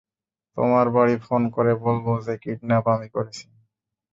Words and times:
তোমার 0.57 0.85
বাড়ি 0.95 1.15
ফোন 1.25 1.41
করে 1.55 1.71
বলবো 1.83 2.11
যে 2.25 2.33
কিডন্যাপ 2.37 2.85
আমি 2.87 3.07
করেছি। 3.15 3.43